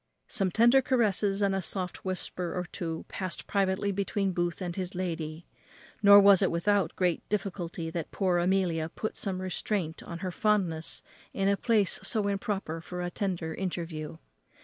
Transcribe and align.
Some 0.27 0.49
tender 0.49 0.81
caresses 0.81 1.43
and 1.43 1.53
a 1.53 1.61
soft 1.61 2.03
whisper 2.03 2.57
or 2.57 2.63
two 2.71 3.05
passed 3.07 3.45
privately 3.45 3.91
between 3.91 4.31
Booth 4.31 4.59
and 4.59 4.75
his 4.75 4.95
lady; 4.95 5.45
nor 6.01 6.19
was 6.19 6.41
it 6.41 6.49
without 6.49 6.95
great 6.95 7.21
difficulty 7.29 7.91
that 7.91 8.09
poor 8.09 8.39
Amelia 8.39 8.89
put 8.89 9.15
some 9.15 9.39
restraint 9.43 10.01
on 10.01 10.17
her 10.25 10.31
fondness 10.31 11.03
in 11.33 11.47
a 11.47 11.55
place 11.55 11.99
so 12.01 12.27
improper 12.27 12.81
for 12.81 13.03
a 13.03 13.11
tender 13.11 13.53
interview. 13.53 14.17